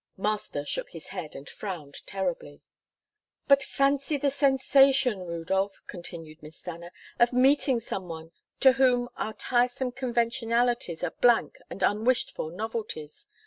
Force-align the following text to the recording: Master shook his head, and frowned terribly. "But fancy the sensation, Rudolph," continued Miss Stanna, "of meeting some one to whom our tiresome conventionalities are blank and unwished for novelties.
Master 0.17 0.65
shook 0.65 0.93
his 0.93 1.09
head, 1.09 1.35
and 1.35 1.47
frowned 1.47 2.01
terribly. 2.07 2.63
"But 3.47 3.61
fancy 3.61 4.17
the 4.17 4.31
sensation, 4.31 5.19
Rudolph," 5.19 5.79
continued 5.85 6.41
Miss 6.41 6.57
Stanna, 6.57 6.89
"of 7.19 7.31
meeting 7.33 7.79
some 7.79 8.07
one 8.07 8.31
to 8.61 8.71
whom 8.71 9.09
our 9.15 9.33
tiresome 9.33 9.91
conventionalities 9.91 11.03
are 11.03 11.13
blank 11.21 11.59
and 11.69 11.83
unwished 11.83 12.31
for 12.35 12.51
novelties. 12.51 13.27